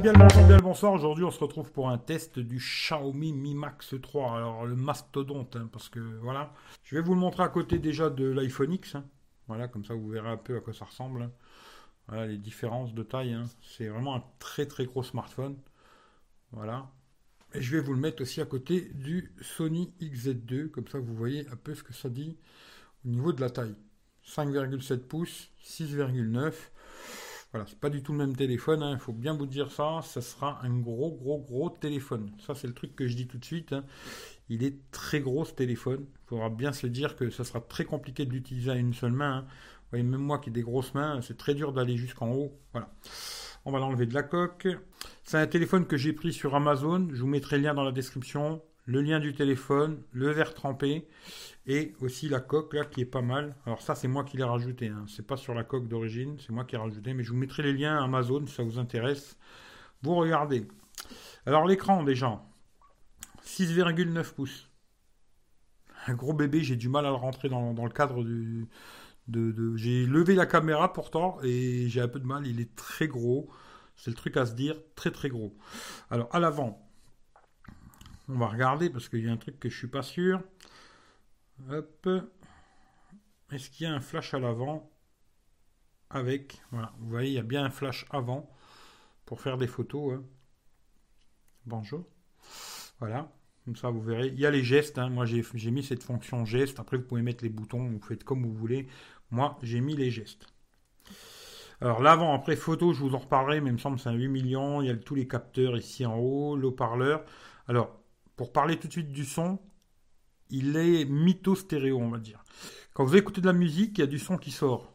[0.00, 0.14] Bien
[0.62, 0.94] bonsoir.
[0.94, 4.38] Aujourd'hui, on se retrouve pour un test du Xiaomi Mi Max 3.
[4.38, 6.54] Alors, le mastodonte, hein, parce que voilà.
[6.82, 8.94] Je vais vous le montrer à côté déjà de l'iPhone X.
[8.94, 9.04] hein.
[9.48, 11.20] Voilà, comme ça, vous verrez un peu à quoi ça ressemble.
[11.24, 11.30] hein.
[12.08, 13.36] Voilà, les différences de taille.
[13.60, 15.58] C'est vraiment un très très gros smartphone.
[16.52, 16.90] Voilà.
[17.52, 20.70] Et je vais vous le mettre aussi à côté du Sony XZ2.
[20.70, 22.38] Comme ça, vous voyez un peu ce que ça dit
[23.04, 23.76] au niveau de la taille.
[24.26, 26.54] 5,7 pouces, 6,9.
[27.52, 30.22] Voilà, c'est pas du tout le même téléphone, il faut bien vous dire ça, ça
[30.22, 32.30] sera un gros gros gros téléphone.
[32.38, 33.74] Ça c'est le truc que je dis tout de suite.
[33.74, 33.84] hein.
[34.48, 36.06] Il est très gros ce téléphone.
[36.24, 39.12] Il faudra bien se dire que ça sera très compliqué de l'utiliser à une seule
[39.12, 39.38] main.
[39.38, 39.44] hein.
[39.46, 42.58] Vous voyez, même moi qui ai des grosses mains, c'est très dur d'aller jusqu'en haut.
[42.72, 42.90] Voilà.
[43.66, 44.66] On va l'enlever de la coque.
[45.22, 47.08] C'est un téléphone que j'ai pris sur Amazon.
[47.12, 48.62] Je vous mettrai le lien dans la description.
[48.84, 51.08] Le lien du téléphone, le verre trempé
[51.66, 53.54] et aussi la coque là qui est pas mal.
[53.64, 55.04] Alors ça c'est moi qui l'ai rajouté, hein.
[55.08, 57.62] c'est pas sur la coque d'origine, c'est moi qui ai rajouté, mais je vous mettrai
[57.62, 59.36] les liens Amazon si ça vous intéresse.
[60.02, 60.66] Vous regardez.
[61.46, 62.42] Alors l'écran déjà,
[63.44, 64.68] 6,9 pouces.
[66.06, 70.34] Un gros bébé, j'ai du mal à le rentrer dans, le cadre de- J'ai levé
[70.34, 73.48] la caméra pourtant et j'ai un peu de mal, il est très gros.
[73.96, 75.56] C'est le truc à se dire, très très gros.
[76.10, 76.91] Alors à l'avant,
[78.28, 80.40] on va regarder parce qu'il y a un truc que je suis pas sûr.
[81.70, 82.08] Hop.
[83.50, 84.90] Est-ce qu'il y a un flash à l'avant
[86.10, 88.50] avec voilà, vous voyez, il y a bien un flash avant
[89.24, 90.14] pour faire des photos.
[90.14, 90.24] hein.
[91.66, 92.04] Bonjour.
[92.98, 93.32] Voilà.
[93.64, 94.28] Comme ça, vous verrez.
[94.28, 94.98] Il y a les gestes.
[94.98, 95.08] hein.
[95.08, 96.80] Moi, j'ai mis cette fonction geste.
[96.80, 97.88] Après, vous pouvez mettre les boutons.
[97.88, 98.88] Vous faites comme vous voulez.
[99.30, 100.46] Moi, j'ai mis les gestes.
[101.80, 103.60] Alors, l'avant, après photo, je vous en reparlerai.
[103.60, 104.82] Mais il me semble que c'est un 8 millions.
[104.82, 106.56] Il y a tous les capteurs ici en haut.
[106.56, 107.24] L'eau-parleur.
[107.68, 108.01] Alors,
[108.36, 109.58] pour parler tout de suite du son,
[110.50, 112.44] il est mytho-stéréo, on va dire.
[112.94, 114.92] Quand vous écoutez de la musique, il y a du son qui sort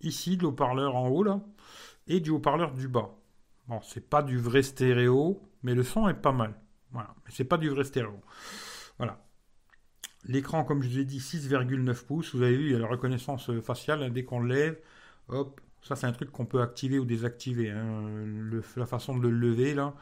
[0.00, 1.40] ici, de l'haut-parleur en haut, là,
[2.06, 3.16] et du haut-parleur du bas.
[3.66, 6.54] Bon, c'est pas du vrai stéréo, mais le son est pas mal.
[6.92, 8.20] Voilà, mais c'est pas du vrai stéréo.
[8.98, 9.24] Voilà.
[10.26, 12.34] L'écran, comme je vous ai dit, 6,9 pouces.
[12.34, 14.02] Vous avez vu, il y a la reconnaissance euh, faciale.
[14.02, 14.78] hein, dès qu'on lève,
[15.28, 17.70] hop, ça c'est un truc qu'on peut activer ou désactiver.
[17.70, 18.24] hein,
[18.76, 19.94] la façon de le lever, là,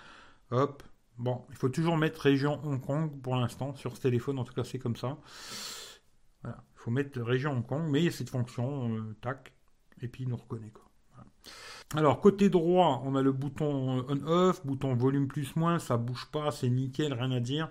[0.51, 0.83] hop.
[1.19, 4.55] Bon, il faut toujours mettre région Hong Kong pour l'instant, sur ce téléphone, en tout
[4.55, 5.19] cas c'est comme ça.
[6.45, 9.53] Il faut mettre région Hong Kong, mais il y a cette fonction, euh, tac,
[10.01, 10.73] et puis il nous reconnaît.
[11.95, 16.51] Alors, côté droit, on a le bouton euh, on-off, bouton volume plus-moins, ça bouge pas,
[16.51, 17.71] c'est nickel, rien à dire.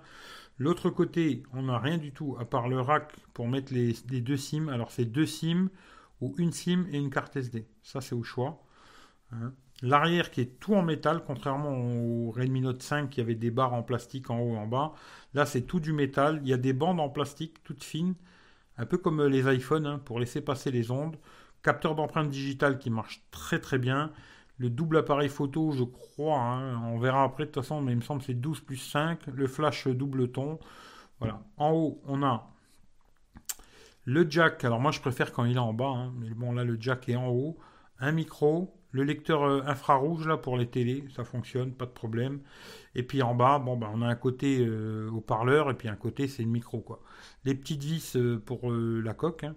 [0.60, 4.22] L'autre côté, on n'a rien du tout, à part le rack pour mettre les, les
[4.22, 4.68] deux SIM.
[4.70, 5.70] Alors, c'est deux SIM,
[6.22, 7.68] ou une SIM et une carte SD.
[7.82, 8.64] Ça, c'est au choix.
[9.32, 9.54] Hein.
[9.82, 13.74] L'arrière qui est tout en métal, contrairement au Redmi Note 5 qui avait des barres
[13.74, 14.94] en plastique en haut et en bas.
[15.34, 16.40] Là, c'est tout du métal.
[16.44, 18.14] Il y a des bandes en plastique toutes fines,
[18.78, 21.18] un peu comme les iPhones, hein, pour laisser passer les ondes.
[21.64, 24.12] Capteur d'empreinte digitale qui marche très très bien.
[24.58, 27.98] Le double appareil photo, je crois, hein, on verra après de toute façon, mais il
[27.98, 29.28] me semble que c'est 12 plus 5.
[29.28, 30.60] Le flash double ton.
[31.20, 31.42] Voilà.
[31.58, 32.52] En haut, on a
[34.06, 34.64] le jack.
[34.64, 37.10] Alors moi, je préfère quand il est en bas, hein, mais bon, là, le jack
[37.10, 37.58] est en haut.
[38.00, 42.42] Un micro, le lecteur euh, infrarouge là pour les télés, ça fonctionne, pas de problème.
[42.96, 45.96] Et puis en bas, bon, bah, on a un côté euh, haut-parleur et puis un
[45.96, 47.02] côté c'est le micro quoi.
[47.46, 49.56] Les petites vis euh, pour euh, la coque hein,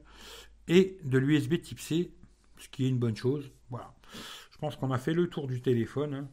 [0.69, 2.12] et de l'USB Type C,
[2.59, 3.53] ce qui est une bonne chose.
[3.71, 3.94] Voilà.
[4.53, 6.15] Je pense qu'on a fait le tour du téléphone.
[6.15, 6.28] hein.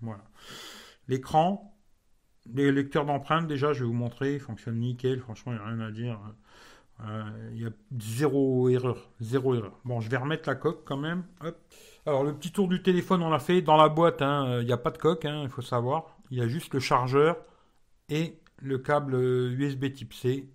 [0.00, 0.24] Voilà.
[1.08, 1.76] L'écran,
[2.54, 5.20] les lecteurs d'empreintes déjà, je vais vous montrer, fonctionne nickel.
[5.20, 6.20] Franchement, il n'y a rien à dire.
[7.00, 7.70] Euh, Il y a
[8.00, 9.08] zéro erreur.
[9.84, 11.24] Bon, je vais remettre la coque quand même.
[12.06, 14.22] Alors le petit tour du téléphone, on l'a fait dans la boîte.
[14.22, 16.16] hein, euh, Il n'y a pas de coque, hein, il faut savoir.
[16.30, 17.36] Il y a juste le chargeur
[18.08, 20.48] et le câble euh, USB Type C.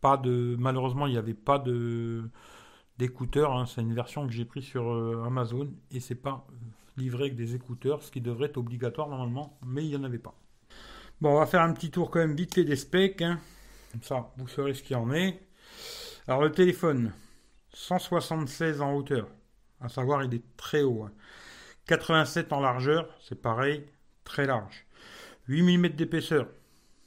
[0.00, 2.24] Pas de, malheureusement, il n'y avait pas de
[2.98, 3.52] d'écouteurs.
[3.56, 3.66] hein.
[3.66, 6.54] C'est une version que j'ai pris sur euh, Amazon et c'est pas euh,
[6.96, 10.18] livré avec des écouteurs, ce qui devrait être obligatoire normalement, mais il n'y en avait
[10.18, 10.34] pas.
[11.20, 13.18] Bon, on va faire un petit tour quand même vite fait des specs.
[13.18, 15.40] Comme ça, vous saurez ce qu'il en est.
[16.30, 17.10] Alors le téléphone,
[17.72, 19.26] 176 en hauteur,
[19.80, 21.02] à savoir il est très haut.
[21.02, 21.10] hein.
[21.88, 23.84] 87 en largeur, c'est pareil,
[24.22, 24.86] très large.
[25.48, 26.46] 8 mm d'épaisseur,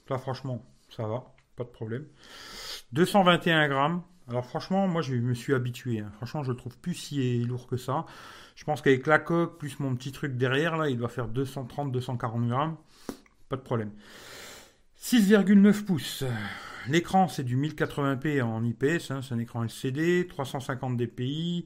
[0.09, 2.05] ça franchement, ça va, pas de problème.
[2.91, 6.01] 221 grammes, alors franchement, moi je me suis habitué.
[6.01, 6.11] hein.
[6.17, 8.05] Franchement, je le trouve plus si lourd que ça.
[8.57, 12.49] Je pense qu'avec la coque, plus mon petit truc derrière, là, il doit faire 230-240
[12.49, 12.75] grammes,
[13.47, 13.93] pas de problème.
[15.01, 16.25] 6,9 pouces.
[16.89, 21.65] L'écran, c'est du 1080p en IPS, hein, c'est un écran LCD, 350 dpi.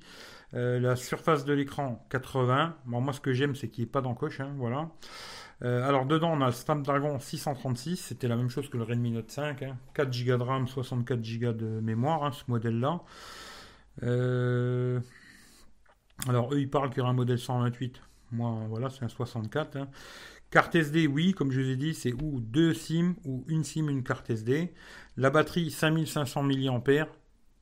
[0.54, 2.78] La surface de l'écran, 80.
[2.86, 4.90] Bon, moi, ce que j'aime, c'est qu'il n'y ait pas d'encoche, hein, voilà.
[5.64, 9.12] Euh, alors, dedans, on a le Snapdragon 636, c'était la même chose que le Redmi
[9.12, 13.02] Note 5, hein, 4 Go de RAM, 64 Go de mémoire, hein, ce modèle-là.
[14.04, 15.00] Euh,
[16.28, 18.02] Alors, eux, ils parlent qu'il y aura un modèle 128.
[18.32, 19.78] Moi, voilà, c'est un 64.
[20.50, 23.90] Carte SD, oui, comme je vous ai dit, c'est ou deux SIM ou une SIM,
[23.90, 24.72] une carte SD.
[25.18, 27.08] La batterie, 5500 mAh.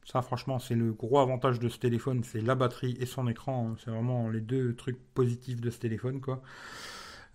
[0.04, 3.72] Ça, franchement, c'est le gros avantage de ce téléphone, c'est la batterie et son écran.
[3.72, 3.76] Hein.
[3.84, 6.44] C'est vraiment les deux trucs positifs de ce téléphone, quoi.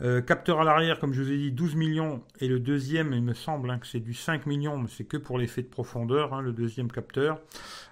[0.03, 2.23] Euh, capteur à l'arrière, comme je vous ai dit, 12 millions.
[2.39, 5.17] Et le deuxième, il me semble hein, que c'est du 5 millions, mais c'est que
[5.17, 7.41] pour l'effet de profondeur, hein, le deuxième capteur.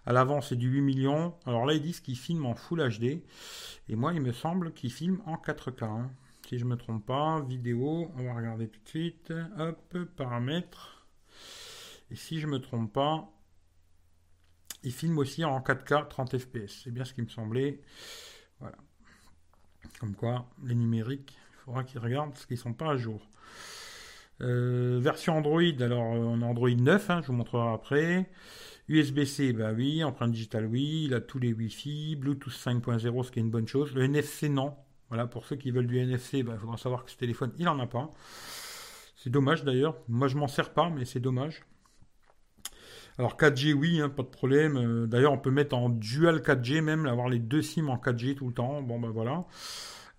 [0.07, 1.35] À l'avant, c'est du 8 millions.
[1.45, 3.21] Alors là, ils disent qu'il filme en Full HD.
[3.91, 5.85] Et moi, il me semble qu'il filme en 4K.
[5.85, 6.11] Hein.
[6.49, 9.35] Si je ne me trompe pas, vidéo, on va regarder tout de suite.
[9.59, 11.07] Hop, paramètres.
[12.11, 13.31] Et si je ne me trompe pas,
[14.83, 16.85] il filme aussi en 4K 30 fps.
[16.85, 17.83] C'est bien ce qui me semblait.
[18.61, 18.79] Voilà.
[20.01, 21.37] Comme quoi, les numériques,
[21.67, 23.29] faudra qu'ils regardent parce qu'ils sont pas à jour.
[24.41, 28.31] Euh, version Android, alors euh, on Android 9, hein, je vous montrerai après.
[28.89, 33.39] USB-C, bah oui, empreinte digitale, oui, il a tous les Wi-Fi, Bluetooth 5.0, ce qui
[33.39, 33.95] est une bonne chose.
[33.95, 34.75] Le NFC, non.
[35.09, 37.69] Voilà, pour ceux qui veulent du NFC, bah, il faudra savoir que ce téléphone, il
[37.69, 38.11] en a pas.
[39.17, 39.97] C'est dommage d'ailleurs.
[40.09, 41.63] Moi, je m'en sers pas, mais c'est dommage.
[43.19, 44.77] Alors 4G, oui, hein, pas de problème.
[44.77, 48.37] Euh, d'ailleurs, on peut mettre en dual 4G même, avoir les deux SIM en 4G
[48.37, 48.81] tout le temps.
[48.81, 49.45] Bon, ben voilà.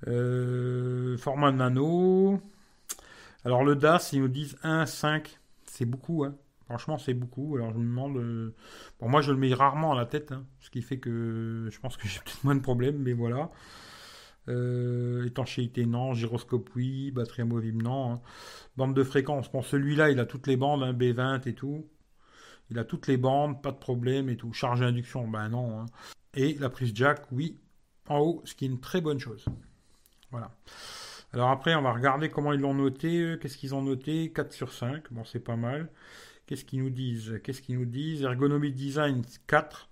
[0.07, 2.41] Euh, format nano.
[3.45, 5.37] Alors le DAS, ils nous disent 1,5.
[5.65, 6.35] C'est beaucoup, hein.
[6.65, 7.55] Franchement, c'est beaucoup.
[7.55, 8.17] Alors je me demande.
[8.17, 8.53] Euh,
[8.99, 11.79] bon, moi, je le mets rarement à la tête, hein, ce qui fait que je
[11.79, 13.49] pense que j'ai peut-être moins de problèmes, mais voilà.
[14.49, 16.13] Euh, étanchéité, non.
[16.13, 17.11] Gyroscope, oui.
[17.11, 18.13] Batterie amovible, non.
[18.13, 18.21] Hein.
[18.77, 19.51] Bande de fréquence.
[19.51, 21.85] Bon, celui-là, il a toutes les bandes, hein, B20 et tout.
[22.71, 24.53] Il a toutes les bandes, pas de problème et tout.
[24.53, 25.85] Charge induction, ben non.
[26.35, 27.59] Et la prise jack, oui,
[28.07, 29.45] en haut, ce qui est une très bonne chose.
[30.31, 30.51] Voilà.
[31.33, 33.37] Alors après, on va regarder comment ils l'ont noté.
[33.41, 34.31] Qu'est-ce qu'ils ont noté?
[34.31, 35.11] 4 sur 5.
[35.11, 35.89] Bon, c'est pas mal.
[36.45, 37.39] Qu'est-ce qu'ils nous disent?
[37.43, 38.23] Qu'est-ce qu'ils nous disent?
[38.23, 39.89] Ergonomie design 4.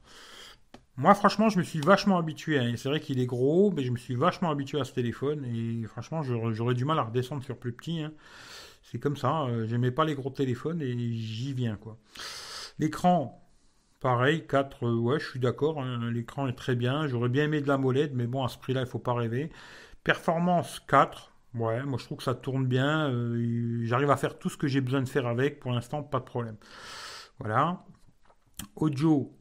[0.98, 2.76] Moi, franchement, je me suis vachement habitué.
[2.76, 5.46] C'est vrai qu'il est gros, mais je me suis vachement habitué à ce téléphone.
[5.46, 8.02] Et franchement, j'aurais du mal à redescendre sur plus petit.
[8.02, 8.14] Hein.
[8.84, 9.44] C'est comme ça.
[9.44, 11.98] Euh, j'aimais pas les gros téléphones et j'y viens, quoi.
[12.80, 13.48] L'écran,
[14.00, 16.12] Pareil, 4, euh, ouais, je suis d'accord, hein.
[16.12, 17.08] l'écran est très bien.
[17.08, 19.52] J'aurais bien aimé de la molette, mais bon, à ce prix-là, il faut pas rêver.
[20.04, 23.10] Performance 4, ouais, moi je trouve que ça tourne bien.
[23.10, 25.60] Euh, j'arrive à faire tout ce que j'ai besoin de faire avec.
[25.60, 26.58] Pour l'instant, pas de problème.
[27.40, 27.84] Voilà.
[28.76, 29.37] Audio,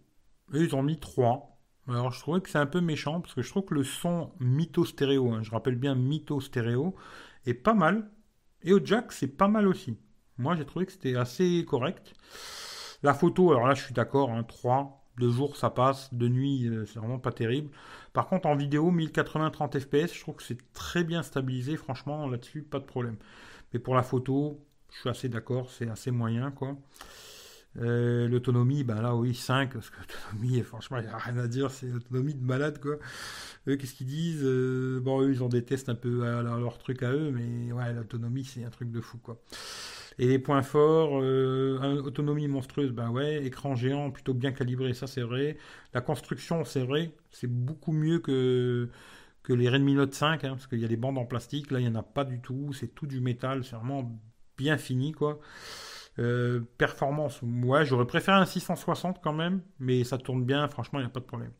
[0.54, 1.58] ils ont mis 3.
[1.88, 4.32] Alors je trouvais que c'est un peu méchant parce que je trouve que le son
[4.40, 6.94] mytho stéréo, hein, je rappelle bien mytho stéréo,
[7.46, 8.10] est pas mal.
[8.62, 9.96] Et au jack, c'est pas mal aussi.
[10.38, 12.14] Moi j'ai trouvé que c'était assez correct.
[13.02, 14.74] La photo, alors là je suis d'accord, 3.
[14.74, 17.70] Hein, de jour ça passe, de nuit euh, c'est vraiment pas terrible.
[18.12, 22.26] Par contre en vidéo 1080 30 fps, je trouve que c'est très bien stabilisé, franchement
[22.28, 23.16] là-dessus pas de problème.
[23.72, 24.60] Mais pour la photo,
[24.92, 26.76] je suis assez d'accord, c'est assez moyen quoi.
[27.78, 31.46] Euh, l'autonomie, ben là oui 5, parce que l'autonomie, franchement, il n'y a rien à
[31.46, 32.96] dire, c'est l'autonomie de malade quoi.
[33.68, 37.02] Eux, qu'est-ce qu'ils disent euh, Bon, eux, ils des tests un peu à leur truc
[37.02, 39.40] à eux, mais ouais, l'autonomie, c'est un truc de fou quoi.
[40.18, 45.06] Et les points forts, euh, autonomie monstrueuse, ben ouais, écran géant plutôt bien calibré, ça
[45.06, 45.58] c'est vrai.
[45.92, 48.88] La construction, c'est vrai, c'est beaucoup mieux que,
[49.42, 51.80] que les Redmi Note 5, hein, parce qu'il y a des bandes en plastique, là
[51.80, 54.18] il n'y en a pas du tout, c'est tout du métal, c'est vraiment
[54.56, 55.38] bien fini quoi.
[56.18, 61.02] Euh, performance, ouais, j'aurais préféré un 660 quand même, mais ça tourne bien, franchement, il
[61.02, 61.52] n'y a pas de problème.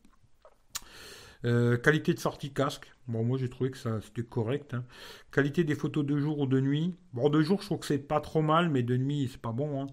[1.45, 2.91] Euh, qualité de sortie casque.
[3.07, 4.73] Bon, moi j'ai trouvé que ça c'était correct.
[4.73, 4.83] Hein.
[5.31, 6.95] Qualité des photos de jour ou de nuit.
[7.13, 9.51] Bon, de jour je trouve que c'est pas trop mal, mais de nuit c'est pas
[9.51, 9.83] bon.
[9.83, 9.87] Hein.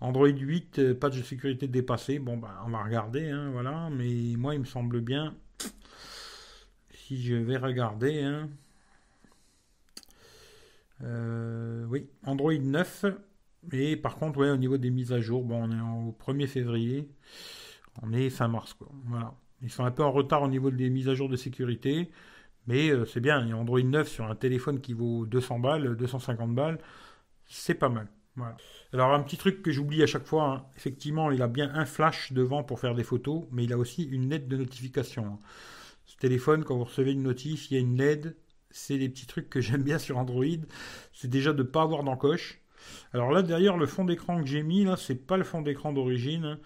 [0.00, 2.18] Android 8, euh, pas de sécurité dépassée.
[2.18, 3.90] Bon, ben on va regarder, hein, voilà.
[3.90, 5.34] Mais moi il me semble bien.
[6.90, 8.44] Si je vais regarder,
[11.00, 13.04] oui, Android 9.
[13.72, 16.46] Et par contre, ouais, au niveau des mises à jour, bon, on est au 1er
[16.46, 17.08] février.
[18.02, 18.76] On est fin mars.
[19.06, 19.34] Voilà.
[19.62, 22.10] Ils sont un peu en retard au niveau des mises à jour de sécurité,
[22.66, 23.50] mais euh, c'est bien.
[23.50, 26.78] A Android 9 sur un téléphone qui vaut 200 balles, 250 balles,
[27.46, 28.08] c'est pas mal.
[28.92, 30.66] Alors un petit truc que j'oublie à chaque fois, hein.
[30.76, 34.04] effectivement, il a bien un flash devant pour faire des photos, mais il a aussi
[34.04, 35.26] une LED de notification.
[35.26, 35.38] Hein.
[36.06, 38.36] Ce téléphone, quand vous recevez une notif, il y a une LED.
[38.70, 40.44] C'est des petits trucs que j'aime bien sur Android.
[41.12, 42.60] C'est déjà de ne pas avoir d'encoche.
[43.12, 45.92] Alors là, derrière, le fond d'écran que j'ai mis, là, c'est pas le fond d'écran
[45.92, 46.58] d'origine.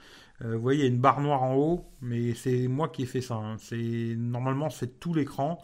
[0.44, 3.02] Euh, vous voyez, il y a une barre noire en haut, mais c'est moi qui
[3.02, 3.36] ai fait ça.
[3.36, 3.56] Hein.
[3.58, 5.58] C'est normalement c'est tout l'écran.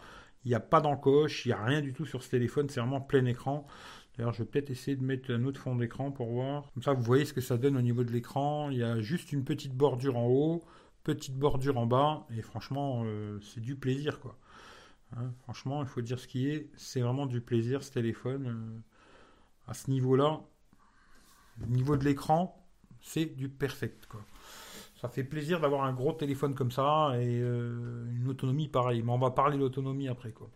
[0.45, 2.69] Il n'y a pas d'encoche, il n'y a rien du tout sur ce téléphone.
[2.69, 3.67] C'est vraiment plein écran.
[4.17, 6.71] D'ailleurs, je vais peut-être essayer de mettre un autre fond d'écran pour voir.
[6.73, 8.69] Comme ça, vous voyez ce que ça donne au niveau de l'écran.
[8.69, 10.63] Il y a juste une petite bordure en haut,
[11.03, 14.37] petite bordure en bas, et franchement, euh, c'est du plaisir, quoi.
[15.15, 16.69] Hein, franchement, il faut dire ce qui est.
[16.75, 18.83] C'est vraiment du plaisir ce téléphone.
[19.69, 20.41] À ce niveau-là,
[21.63, 22.61] au niveau de l'écran,
[23.01, 24.21] c'est du perfect, quoi
[24.99, 29.01] ça fait plaisir d'avoir un gros téléphone comme ça et euh, une autonomie pareille.
[29.01, 30.49] Mais on va parler de l'autonomie après quoi.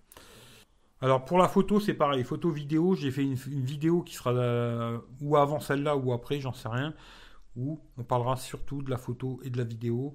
[1.00, 2.24] Alors pour la photo, c'est pareil.
[2.24, 6.54] Photo vidéo, j'ai fait une, vidéo qui sera euh, ou avant celle-là ou après, j'en
[6.54, 6.94] sais rien.
[7.56, 10.14] Où on parlera surtout de la photo et de la vidéo.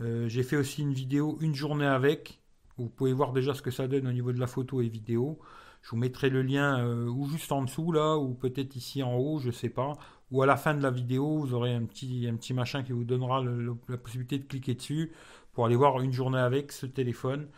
[0.00, 2.40] Euh, j'ai fait aussi une vidéo une journée avec.
[2.76, 5.38] Vous pouvez voir déjà ce que ça donne au niveau de la photo et vidéo.
[5.82, 9.14] Je vous mettrai le lien euh, ou juste en dessous là, ou peut-être ici en
[9.16, 9.92] haut, je sais pas.
[10.30, 12.92] Ou à la fin de la vidéo, vous aurez un petit, un petit machin qui
[12.92, 13.42] vous donnera
[13.88, 15.12] la possibilité de cliquer dessus
[15.52, 17.48] pour aller voir une journée avec ce téléphone.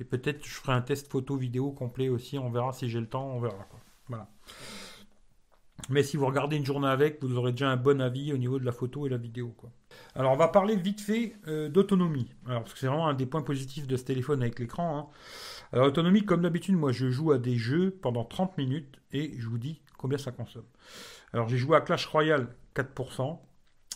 [0.00, 2.38] Et peut-être je ferai un test photo vidéo complet aussi.
[2.38, 3.68] On verra si j'ai le temps, on verra.
[4.08, 4.28] Voilà.
[5.90, 8.58] Mais si vous regardez une journée avec, vous aurez déjà un bon avis au niveau
[8.58, 9.54] de la photo et la vidéo.
[10.14, 12.30] Alors on va parler vite fait euh, d'autonomie.
[12.46, 14.98] Alors parce que c'est vraiment un des points positifs de ce téléphone avec l'écran.
[14.98, 15.06] Hein.
[15.74, 19.48] Alors autonomie, comme d'habitude, moi je joue à des jeux pendant 30 minutes et je
[19.48, 20.68] vous dis combien ça consomme.
[21.32, 23.40] Alors j'ai joué à Clash Royale 4%,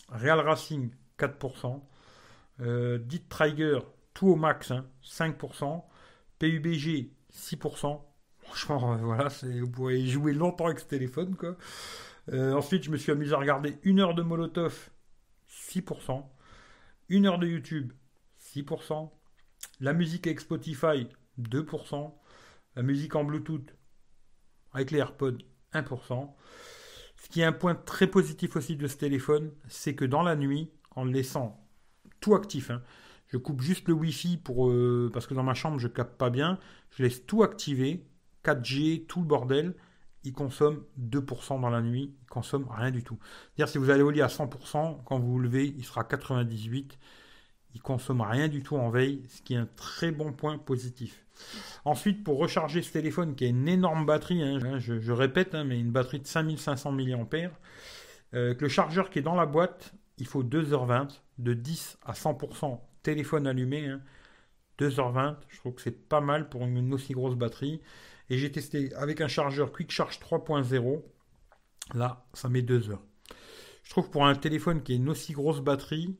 [0.08, 1.80] Real Racing 4%,
[2.62, 3.78] euh, Trigger
[4.12, 4.72] tout au max
[5.04, 5.82] 5%, hein,
[6.40, 8.00] PUBG 6%.
[8.40, 11.36] Franchement, euh, voilà, vous pourrez jouer longtemps avec ce téléphone.
[11.36, 11.56] Quoi.
[12.32, 14.90] Euh, ensuite, je me suis amusé à regarder une heure de Molotov,
[15.48, 16.24] 6%.
[17.08, 17.92] Une heure de YouTube,
[18.40, 19.12] 6%.
[19.78, 21.06] La musique avec Spotify,
[21.40, 22.14] 2%.
[22.76, 23.74] La musique en Bluetooth,
[24.72, 25.38] avec les AirPods,
[25.72, 26.34] 1%.
[27.16, 30.36] Ce qui est un point très positif aussi de ce téléphone, c'est que dans la
[30.36, 31.66] nuit, en laissant
[32.20, 32.82] tout actif, hein,
[33.28, 36.30] je coupe juste le Wi-Fi pour, euh, parce que dans ma chambre, je capte pas
[36.30, 36.58] bien,
[36.90, 38.06] je laisse tout activer,
[38.44, 39.74] 4G, tout le bordel,
[40.24, 43.18] il consomme 2% dans la nuit, il consomme rien du tout.
[43.22, 46.98] C'est-à-dire si vous allez au lit à 100%, quand vous vous levez, il sera 98.
[47.74, 51.24] Il consomme rien du tout en veille, ce qui est un très bon point positif.
[51.84, 55.78] Ensuite, pour recharger ce téléphone qui a une énorme batterie, hein, je, répète, hein, mais
[55.78, 57.50] une batterie de 5500 mAh,
[58.34, 62.80] euh, le chargeur qui est dans la boîte, il faut 2h20, de 10 à 100%
[63.02, 63.88] téléphone allumé,
[64.78, 65.38] 2h20, hein.
[65.48, 67.80] je trouve que c'est pas mal pour une aussi grosse batterie.
[68.30, 71.02] Et j'ai testé avec un chargeur Quick Charge 3.0.
[71.94, 73.02] Là, ça met 2 heures.
[73.82, 76.14] Je trouve pour un téléphone qui a une aussi grosse batterie,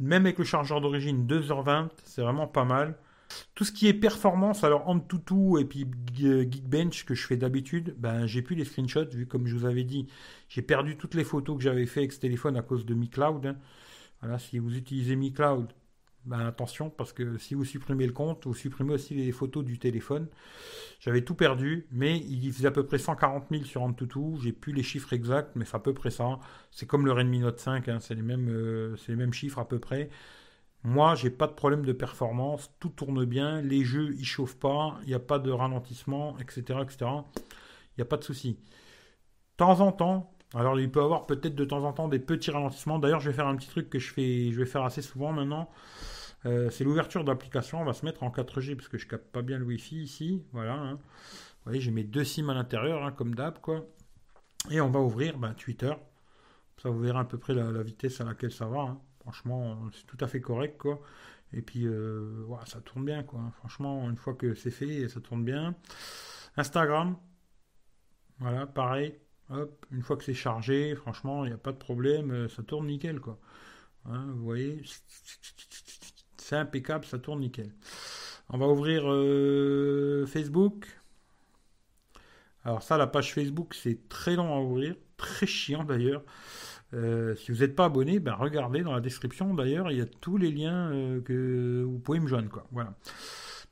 [0.00, 2.98] même avec le chargeur d'origine 2h20, c'est vraiment pas mal.
[3.54, 8.26] Tout ce qui est performance, alors Antutu et puis Geekbench que je fais d'habitude, ben
[8.26, 10.06] j'ai plus les screenshots vu comme je vous avais dit,
[10.48, 13.08] j'ai perdu toutes les photos que j'avais fait avec ce téléphone à cause de Mi
[13.08, 13.46] Cloud.
[13.46, 13.56] Hein.
[14.20, 15.72] Voilà, si vous utilisez Mi Cloud,
[16.26, 19.78] ben attention, parce que si vous supprimez le compte, vous supprimez aussi les photos du
[19.78, 20.26] téléphone.
[21.00, 24.36] J'avais tout perdu, mais il faisait à peu près 140 000 sur Antutu.
[24.42, 26.38] J'ai plus les chiffres exacts, mais c'est à peu près ça.
[26.70, 30.10] C'est comme le Redmi Note 5, hein, c'est euh, les mêmes chiffres à peu près.
[30.82, 34.98] Moi, j'ai pas de problème de performance, tout tourne bien, les jeux ils chauffent pas,
[35.02, 36.80] il n'y a pas de ralentissement, etc.
[36.82, 36.98] etc.
[37.00, 38.52] Il n'y a pas de souci.
[38.52, 38.58] De
[39.58, 42.50] temps en temps, alors il peut y avoir peut-être de temps en temps des petits
[42.50, 42.98] ralentissements.
[42.98, 45.32] D'ailleurs, je vais faire un petit truc que je fais, je vais faire assez souvent
[45.32, 45.70] maintenant.
[46.46, 47.80] Euh, c'est l'ouverture d'application.
[47.80, 50.42] On va se mettre en 4G parce que je capte pas bien le Wi-Fi ici.
[50.52, 50.74] Voilà.
[50.74, 50.94] Hein.
[50.94, 53.84] Vous voyez, j'ai mes deux SIM à l'intérieur, hein, comme d'hab, quoi.
[54.70, 55.92] Et on va ouvrir ben, Twitter.
[56.78, 58.80] Ça, vous verrez à peu près la, vitesse à laquelle ça va.
[58.80, 59.00] Hein.
[59.30, 61.00] Franchement, c'est tout à fait correct, quoi.
[61.52, 63.40] Et puis, euh, ça tourne bien, quoi.
[63.58, 65.76] Franchement, une fois que c'est fait, ça tourne bien.
[66.56, 67.16] Instagram,
[68.40, 69.14] voilà, pareil.
[69.50, 72.62] Hop, une fois que c'est chargé, franchement, il n'y a pas de problème, euh, ça
[72.64, 73.38] tourne nickel, quoi.
[74.06, 74.82] Hein, vous voyez,
[76.38, 77.72] c'est impeccable, ça tourne nickel.
[78.48, 80.86] On va ouvrir euh, Facebook.
[82.64, 86.24] Alors ça, la page Facebook, c'est très long à ouvrir, très chiant d'ailleurs.
[86.92, 90.06] Euh, si vous n'êtes pas abonné, ben regardez dans la description d'ailleurs, il y a
[90.06, 90.90] tous les liens
[91.24, 92.66] que vous pouvez me joindre, quoi.
[92.72, 92.94] Voilà.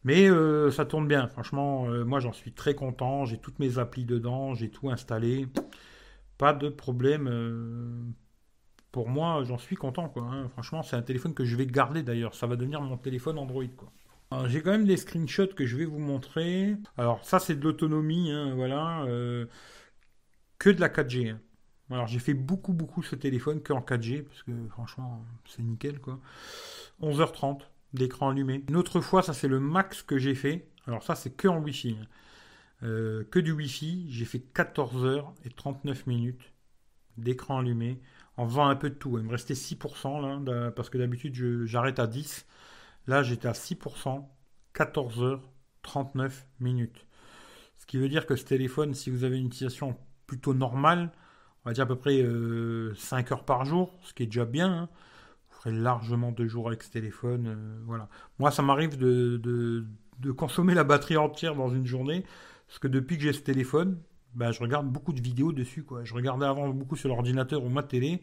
[0.04, 3.78] Mais euh, ça tourne bien, franchement, euh, moi j'en suis très content, j'ai toutes mes
[3.78, 5.48] applis dedans, j'ai tout installé,
[6.38, 7.28] pas de problème.
[7.28, 8.04] Euh,
[8.92, 10.22] pour moi, j'en suis content, quoi.
[10.22, 10.48] Hein.
[10.48, 13.66] Franchement, c'est un téléphone que je vais garder d'ailleurs, ça va devenir mon téléphone Android,
[13.76, 13.92] quoi.
[14.46, 16.76] J'ai quand même des screenshots que je vais vous montrer.
[16.98, 19.06] Alors ça c'est de l'autonomie, hein, voilà,
[20.58, 21.30] que de la 4G.
[21.30, 21.40] Hein.
[21.90, 26.00] Alors j'ai fait beaucoup beaucoup ce téléphone que en 4G parce que franchement c'est nickel
[26.00, 26.20] quoi.
[27.00, 28.64] 11h30 d'écran allumé.
[28.68, 30.68] Une autre fois, ça c'est le max que j'ai fait.
[30.86, 31.96] Alors ça c'est que en Wi-Fi.
[32.00, 32.06] Hein.
[32.84, 34.06] Euh, que du Wi-Fi.
[34.10, 36.52] J'ai fait 14 heures et 39 minutes
[37.16, 38.00] d'écran allumé
[38.36, 39.18] en faisant un peu de tout.
[39.18, 41.34] Il me restait 6% là, parce que d'habitude
[41.66, 42.46] j'arrête à 10.
[43.06, 44.24] Là j'étais à 6%,
[44.74, 45.50] 14 heures,
[45.82, 47.06] 39 minutes.
[47.78, 51.10] Ce qui veut dire que ce téléphone, si vous avez une utilisation plutôt normale,
[51.68, 52.94] on va dire à peu près 5 euh,
[53.34, 54.88] heures par jour, ce qui est déjà bien, hein
[55.58, 57.46] ferai largement deux jours avec ce téléphone.
[57.46, 58.08] Euh, voilà.
[58.38, 59.84] Moi, ça m'arrive de,
[60.36, 62.24] consommer la batterie entière dans une journée,
[62.66, 64.00] parce que depuis que j'ai ce téléphone,
[64.34, 65.84] bah, je regarde beaucoup de vidéos dessus.
[65.84, 66.04] Quoi.
[66.04, 68.22] Je regardais avant beaucoup sur l'ordinateur ou ma télé,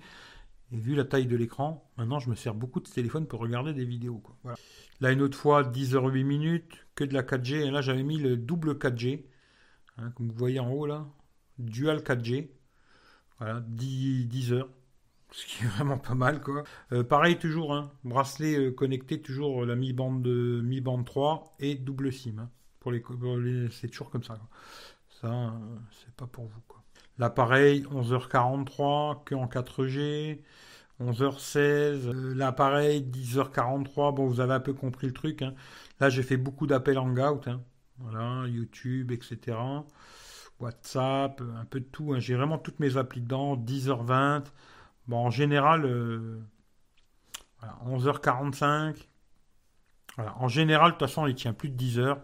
[0.72, 3.40] et vu la taille de l'écran, maintenant je me sers beaucoup de ce téléphone pour
[3.40, 4.18] regarder des vidéos.
[4.18, 4.36] Quoi.
[4.42, 4.58] Voilà.
[5.02, 8.38] Là, une autre fois, 10h08 minutes, que de la 4G, et là j'avais mis le
[8.38, 9.25] double 4G.
[9.98, 11.06] hein, comme vous voyez en haut là,
[11.60, 12.50] Dual 4G,
[13.39, 14.70] voilà, 10, heures,
[15.32, 16.63] ce qui est vraiment pas mal quoi.
[16.92, 22.12] Euh, pareil toujours, hein, bracelet euh, connecté, toujours la mi-bande de mi-bande 3 et double
[22.12, 22.39] SIM.
[22.39, 22.50] Hein,
[22.80, 23.01] pour les,
[23.72, 24.38] c'est toujours comme ça.
[25.22, 25.54] Ça,
[25.92, 26.84] c'est pas pour vous quoi.
[27.18, 30.42] L'appareil 11h43 que en 4G.
[31.01, 35.42] 11h16, l'appareil 10h43, bon vous avez un peu compris le truc.
[35.42, 35.54] Hein.
[36.00, 37.62] Là j'ai fait beaucoup d'appels en Hein.
[38.00, 39.58] Voilà, YouTube, etc.
[40.60, 42.14] WhatsApp, un peu de tout.
[42.14, 42.20] Hein.
[42.20, 44.46] J'ai vraiment toutes mes applis dedans, 10h20.
[45.08, 45.86] Bon, en général,
[47.86, 48.64] 11h45.
[48.64, 48.94] Euh,
[50.16, 50.38] voilà.
[50.38, 52.22] En général, de toute façon, il tient plus de 10 heures.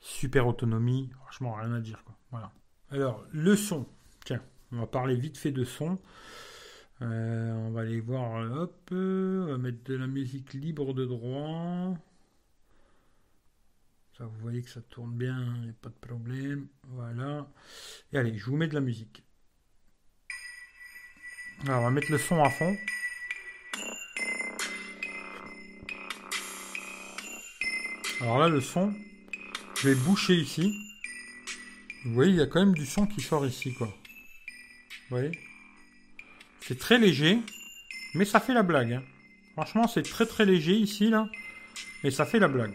[0.00, 1.10] Super autonomie.
[1.22, 2.02] Franchement, rien à dire.
[2.30, 2.50] Voilà.
[2.90, 3.86] Alors, le son.
[4.24, 4.40] Tiens,
[4.72, 5.98] on va parler vite fait de son.
[7.02, 8.42] Euh, on va aller voir.
[8.52, 8.88] Hop.
[8.92, 11.94] On va mettre de la musique libre de droit
[14.26, 16.66] vous voyez que ça tourne bien, il n'y a pas de problème.
[16.88, 17.09] Voilà.
[18.12, 19.22] Et allez, je vous mets de la musique.
[21.64, 22.76] Alors, on va mettre le son à fond.
[28.20, 28.92] Alors là, le son,
[29.76, 30.74] je vais boucher ici.
[32.04, 33.86] Vous voyez, il y a quand même du son qui sort ici, quoi.
[33.86, 35.30] Vous voyez?
[36.60, 37.38] C'est très léger,
[38.14, 38.92] mais ça fait la blague.
[38.92, 39.04] Hein.
[39.52, 41.28] Franchement, c'est très très léger ici, là.
[42.02, 42.74] Mais ça fait la blague.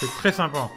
[0.00, 0.70] C'est très sympa.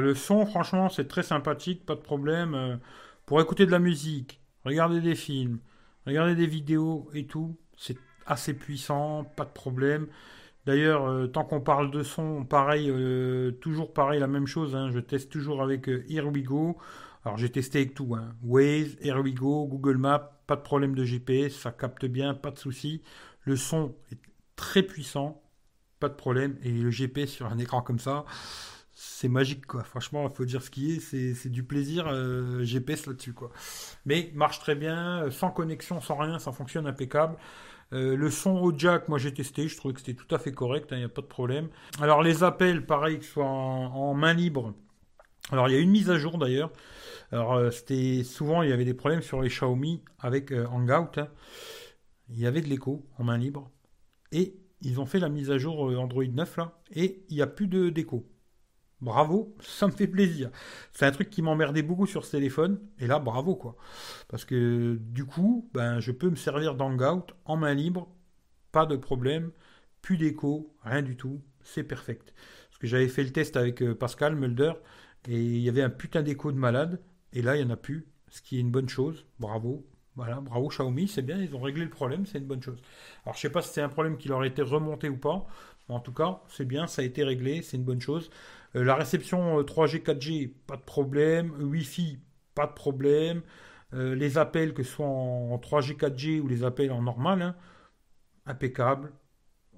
[0.00, 2.54] le son, franchement, c'est très sympathique, pas de problème.
[2.54, 2.76] Euh,
[3.26, 5.58] pour écouter de la musique, regarder des films,
[6.06, 10.08] regarder des vidéos et tout, c'est assez puissant, pas de problème.
[10.66, 14.76] D'ailleurs, euh, tant qu'on parle de son, pareil, euh, toujours pareil, la même chose.
[14.76, 16.76] Hein, je teste toujours avec Here We Go.
[17.24, 18.34] Alors j'ai testé avec tout, hein.
[18.42, 23.02] Waze, AirWigo, Google Maps, pas de problème de GPS, ça capte bien, pas de souci.
[23.44, 24.18] Le son est
[24.56, 25.42] très puissant,
[25.98, 26.56] pas de problème.
[26.62, 28.24] Et le GPS sur un écran comme ça,
[28.92, 29.84] c'est magique quoi.
[29.84, 31.00] Franchement, il faut dire ce qui est,
[31.34, 33.50] c'est du plaisir euh, GPS là-dessus quoi.
[34.06, 37.36] Mais marche très bien, euh, sans connexion, sans rien, ça fonctionne impeccable.
[37.92, 40.52] Euh, le son au jack, moi j'ai testé, je trouvais que c'était tout à fait
[40.52, 41.68] correct, il hein, n'y a pas de problème.
[42.00, 44.74] Alors les appels, pareil, que ce soit en main libre.
[45.52, 46.70] Alors il y a une mise à jour d'ailleurs.
[47.32, 51.18] Alors, euh, c'était souvent, il y avait des problèmes sur les Xiaomi avec euh, Hangout.
[51.18, 51.28] Hein.
[52.28, 53.70] Il y avait de l'écho en main libre.
[54.32, 56.78] Et ils ont fait la mise à jour euh, Android 9 là.
[56.92, 58.28] Et il n'y a plus de d'écho.
[59.00, 60.50] Bravo, ça me fait plaisir.
[60.92, 62.80] C'est un truc qui m'emmerdait beaucoup sur ce téléphone.
[62.98, 63.76] Et là, bravo quoi.
[64.28, 68.08] Parce que du coup, ben, je peux me servir d'Hangout en main libre.
[68.72, 69.52] Pas de problème.
[70.02, 71.42] Plus d'écho, rien du tout.
[71.62, 72.34] C'est perfect.
[72.70, 74.72] Parce que j'avais fait le test avec Pascal Mulder.
[75.28, 77.00] Et il y avait un putain d'écho de malade.
[77.32, 79.26] Et là, il n'y en a plus, ce qui est une bonne chose.
[79.38, 79.86] Bravo.
[80.16, 82.82] Voilà, bravo Xiaomi, c'est bien, ils ont réglé le problème, c'est une bonne chose.
[83.24, 85.46] Alors, je sais pas si c'est un problème qui leur a été remonté ou pas,
[85.88, 88.30] mais en tout cas, c'est bien, ça a été réglé, c'est une bonne chose.
[88.76, 91.52] Euh, la réception 3G, euh, 4G, pas de problème.
[91.60, 92.18] Wi-Fi,
[92.54, 93.42] pas de problème.
[93.94, 97.56] Euh, les appels, que ce soit en, 3G, 4G ou les appels en normal, hein,
[98.46, 99.12] impeccable.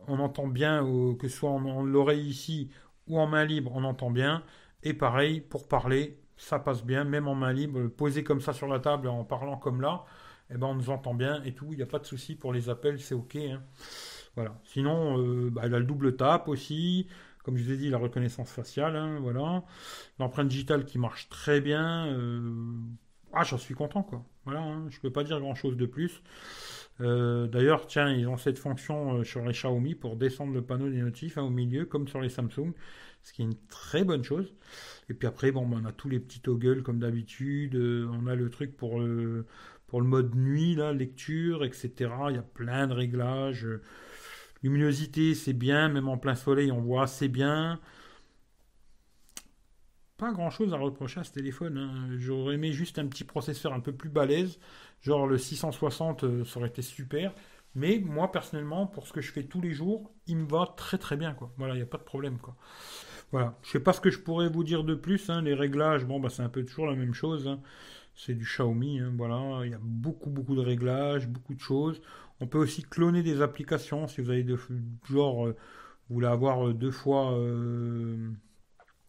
[0.09, 0.85] On entend bien,
[1.19, 2.71] que ce soit en l'oreille ici
[3.07, 4.43] ou en main libre, on entend bien.
[4.83, 8.67] Et pareil, pour parler, ça passe bien, même en main libre, posé comme ça sur
[8.67, 10.05] la table en parlant comme là,
[10.51, 12.53] eh ben on nous entend bien et tout, il n'y a pas de souci pour
[12.53, 13.37] les appels, c'est ok.
[13.37, 13.63] Hein.
[14.35, 14.59] Voilà.
[14.65, 17.07] Sinon, euh, bah, elle a le double tap aussi,
[17.45, 19.63] comme je vous ai dit, la reconnaissance faciale, hein, voilà.
[20.19, 22.07] L'empreinte digitale qui marche très bien.
[22.09, 22.41] Euh,
[23.33, 24.25] ah, j'en suis content, quoi.
[24.45, 24.87] Voilà, hein.
[24.91, 26.23] je ne peux pas dire grand chose de plus.
[27.01, 31.01] Euh, d'ailleurs, tiens, ils ont cette fonction sur les Xiaomi pour descendre le panneau des
[31.01, 32.73] notifs au milieu, comme sur les Samsung
[33.23, 34.53] ce qui est une très bonne chose.
[35.09, 38.27] Et puis après, bon, ben, on a tous les petits toggles comme d'habitude, euh, on
[38.27, 39.47] a le truc pour le,
[39.87, 41.93] pour le mode nuit, là, lecture, etc.
[42.31, 43.67] Il y a plein de réglages.
[44.63, 47.81] Luminosité, c'est bien, même en plein soleil, on voit assez bien.
[50.17, 51.79] Pas grand chose à reprocher à ce téléphone.
[51.79, 52.17] Hein.
[52.17, 54.61] J'aurais aimé juste un petit processeur un peu plus balèze,
[55.01, 57.35] genre le 660, euh, ça aurait été super.
[57.75, 60.99] Mais moi, personnellement, pour ce que je fais tous les jours, il me va très
[60.99, 61.37] très bien.
[61.57, 62.39] Voilà, il n'y a pas de problème.
[63.33, 63.59] Voilà.
[63.63, 65.29] Je sais pas ce que je pourrais vous dire de plus.
[65.31, 65.43] Hein.
[65.43, 67.49] Les réglages, bon, bah, c'est un peu toujours la même chose.
[67.49, 67.61] Hein.
[68.15, 69.01] C'est du Xiaomi.
[69.01, 69.13] Hein.
[69.17, 69.65] Voilà.
[69.65, 72.01] Il y a beaucoup, beaucoup de réglages, beaucoup de choses.
[72.41, 74.59] On peut aussi cloner des applications si vous avez de
[75.09, 75.47] genre.
[75.49, 75.57] Euh,
[76.09, 77.35] Vous voulez avoir deux fois,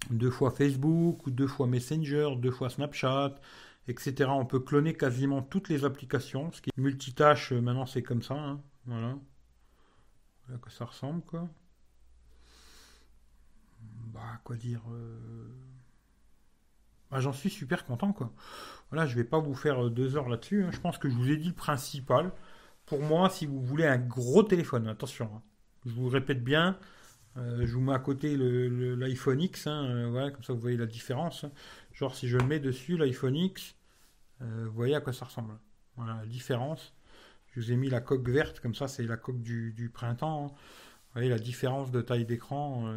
[0.10, 3.36] deux fois Facebook, deux fois Messenger, deux fois Snapchat,
[3.88, 4.30] etc.
[4.30, 6.52] On peut cloner quasiment toutes les applications.
[6.52, 8.58] Ce qui est multitâche, maintenant c'est comme ça.
[8.86, 9.18] Voilà.
[10.46, 11.50] Voilà que ça ressemble, quoi?
[14.14, 14.82] Bah, quoi dire.
[17.14, 18.34] Bah, j'en suis super content, quoi.
[18.90, 20.64] Voilà, je vais pas vous faire euh, deux heures là-dessus.
[20.64, 20.72] Hein.
[20.72, 22.32] Je pense que je vous ai dit le principal.
[22.88, 25.42] Pour moi, si vous voulez un gros téléphone, attention, hein.
[25.86, 26.80] je vous répète bien,
[27.38, 30.88] euh, je vous mets à côté l'iPhone X, hein, euh, comme ça vous voyez la
[30.88, 31.46] différence.
[31.94, 33.76] Genre si je mets dessus, l'iPhone X,
[34.40, 35.54] vous voyez à quoi ça ressemble.
[35.96, 36.96] Voilà la différence.
[37.48, 40.48] Je vous ai mis la coque verte, comme ça c'est la coque du, printemps.
[40.48, 42.92] Vous voyez la différence de taille d'écran.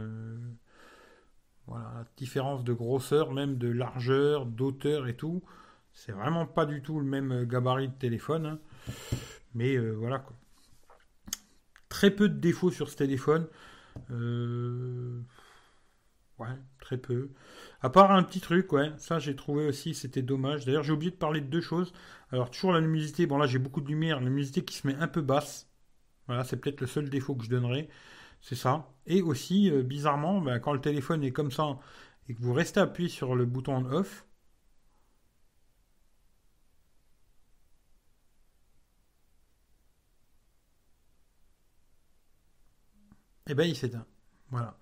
[1.66, 5.42] Voilà, la différence de grosseur, même de largeur, d'auteur et tout.
[5.92, 8.46] C'est vraiment pas du tout le même gabarit de téléphone.
[8.46, 8.58] Hein.
[9.54, 10.36] Mais euh, voilà quoi.
[11.88, 13.48] Très peu de défauts sur ce téléphone.
[14.10, 15.22] Euh,
[16.38, 16.48] ouais,
[16.80, 17.30] très peu.
[17.80, 20.66] À part un petit truc, ouais, ça j'ai trouvé aussi, c'était dommage.
[20.66, 21.92] D'ailleurs, j'ai oublié de parler de deux choses.
[22.30, 23.26] Alors, toujours la luminosité.
[23.26, 24.20] Bon, là j'ai beaucoup de lumière.
[24.20, 25.70] La luminosité qui se met un peu basse.
[26.26, 27.88] Voilà, c'est peut-être le seul défaut que je donnerais.
[28.40, 28.88] C'est ça.
[29.06, 31.78] Et aussi, euh, bizarrement, ben, quand le téléphone est comme ça
[32.28, 34.26] et que vous restez appuyé sur le bouton off,
[43.48, 44.06] eh ben il s'éteint.
[44.50, 44.76] Voilà.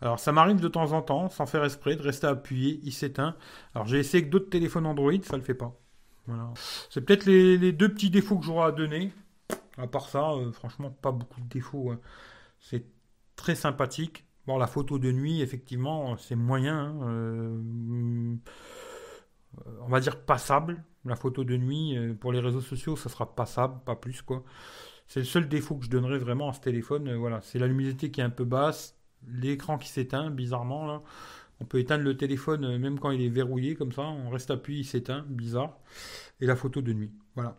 [0.00, 3.36] Alors ça m'arrive de temps en temps, sans faire esprit, de rester appuyé, il s'éteint.
[3.74, 5.78] Alors j'ai essayé avec d'autres téléphones Android, ça le fait pas.
[6.26, 6.52] Voilà.
[6.90, 9.12] C'est peut-être les, deux petits défauts que j'aurai à donner.
[9.78, 11.90] À part ça, euh, franchement, pas beaucoup de défauts.
[11.92, 12.00] Hein.
[12.62, 12.86] C'est
[13.36, 14.24] très sympathique.
[14.46, 16.78] Bon, la photo de nuit, effectivement, c'est moyen.
[16.78, 18.36] Hein, euh,
[19.80, 20.82] on va dire passable.
[21.04, 24.44] La photo de nuit, euh, pour les réseaux sociaux, ça sera passable, pas plus, quoi.
[25.08, 27.08] C'est le seul défaut que je donnerais vraiment à ce téléphone.
[27.08, 28.96] Euh, voilà, c'est la luminosité qui est un peu basse,
[29.26, 31.02] l'écran qui s'éteint, bizarrement.
[31.60, 34.02] On peut éteindre le téléphone même quand il est verrouillé, comme ça.
[34.02, 35.78] On reste appuyé, il s'éteint, bizarre.
[36.40, 37.12] Et la photo de nuit.
[37.34, 37.56] Voilà.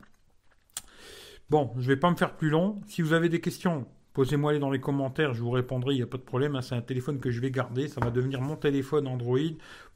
[1.49, 2.81] Bon, je vais pas me faire plus long.
[2.87, 6.03] Si vous avez des questions, Posez-moi les dans les commentaires, je vous répondrai, il n'y
[6.03, 6.55] a pas de problème.
[6.55, 6.61] Hein.
[6.61, 7.87] c'est un téléphone que je vais garder.
[7.87, 9.39] Ça va devenir mon téléphone Android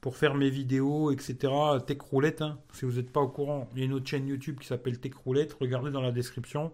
[0.02, 1.54] pour faire mes vidéos, etc.
[1.86, 2.58] Tech Roulette, hein.
[2.74, 5.00] si vous n'êtes pas au courant, il y a une autre chaîne YouTube qui s'appelle
[5.00, 5.54] Tech Roulette.
[5.54, 6.72] Regardez dans la description.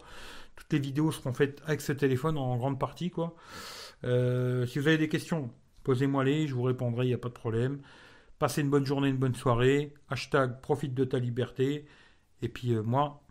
[0.56, 3.10] Toutes les vidéos seront faites avec ce téléphone en grande partie.
[3.10, 3.36] quoi.
[4.06, 5.52] Euh, si vous avez des questions,
[5.84, 7.82] posez-moi les, je vous répondrai, il n'y a pas de problème.
[8.40, 9.94] Passez une bonne journée, une bonne soirée.
[10.10, 11.86] Hashtag profite de ta liberté.
[12.42, 13.23] Et puis euh, moi,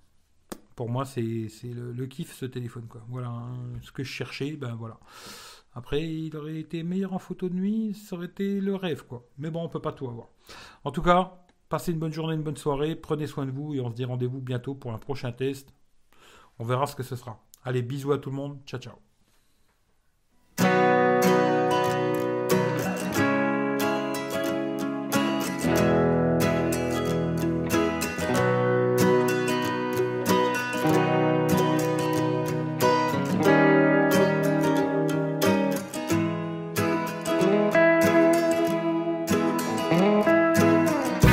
[0.75, 2.87] pour moi, c'est le, kiff ce téléphone.
[2.89, 3.03] Quoi.
[3.09, 4.99] Voilà hein, ce que je cherchais, ben voilà.
[5.75, 9.27] Après, il aurait été meilleur en photo de nuit, ça aurait été le rêve, quoi.
[9.39, 10.29] Mais bon, on peut pas tout avoir.
[10.85, 13.81] En tout cas, passez une bonne journée, une bonne soirée, prenez soin de vous et
[13.81, 15.73] on se dit rendez-vous bientôt pour un prochain test.
[16.59, 17.43] On verra ce que ce sera.
[17.65, 19.12] Allez, bisous à tout le monde, ciao ciao.